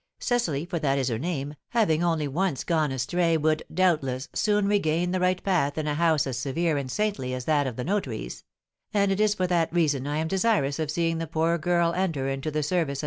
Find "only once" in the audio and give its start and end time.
2.03-2.63